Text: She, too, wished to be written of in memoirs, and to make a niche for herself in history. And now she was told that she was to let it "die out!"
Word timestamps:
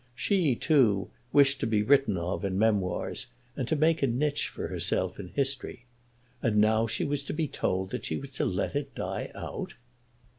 She, 0.15 0.55
too, 0.55 1.11
wished 1.31 1.59
to 1.59 1.67
be 1.67 1.83
written 1.83 2.17
of 2.17 2.43
in 2.43 2.57
memoirs, 2.57 3.27
and 3.55 3.67
to 3.67 3.75
make 3.75 4.01
a 4.01 4.07
niche 4.07 4.47
for 4.47 4.67
herself 4.67 5.19
in 5.19 5.27
history. 5.27 5.85
And 6.41 6.57
now 6.57 6.87
she 6.87 7.03
was 7.05 7.21
told 7.51 7.91
that 7.91 8.05
she 8.05 8.17
was 8.17 8.31
to 8.31 8.45
let 8.45 8.75
it 8.75 8.95
"die 8.95 9.29
out!" 9.35 9.75